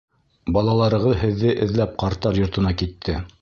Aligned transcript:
Балаларығыҙ 0.55 1.13
һеҙҙе 1.25 1.53
эҙләп 1.67 1.93
ҡарттар 2.05 2.41
йортона 2.45 2.75
китте! 2.83 3.21